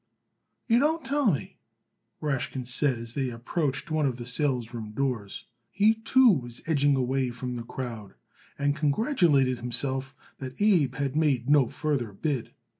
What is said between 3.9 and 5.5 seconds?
one of the salesroom doors.